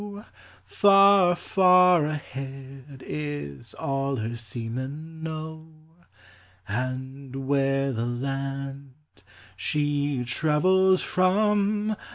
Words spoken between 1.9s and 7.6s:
ahead, is all her seamen know. And